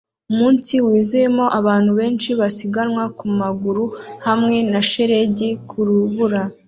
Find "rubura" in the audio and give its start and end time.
5.87-6.41